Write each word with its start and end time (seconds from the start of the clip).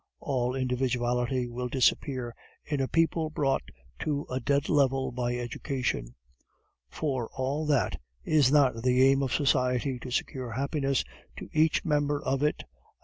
"All 0.19 0.55
individuality 0.55 1.47
will 1.47 1.67
disappear 1.67 2.33
in 2.65 2.81
a 2.81 2.87
people 2.87 3.29
brought 3.29 3.61
to 3.99 4.25
a 4.31 4.39
dead 4.39 4.67
level 4.67 5.11
by 5.11 5.35
education." 5.35 6.15
"For 6.89 7.29
all 7.35 7.67
that, 7.67 8.01
is 8.23 8.51
not 8.51 8.81
the 8.81 9.03
aim 9.07 9.21
of 9.21 9.31
society 9.31 9.99
to 9.99 10.09
secure 10.09 10.53
happiness 10.53 11.03
to 11.37 11.49
each 11.53 11.85
member 11.85 12.19
of 12.19 12.41
it?" 12.41 12.63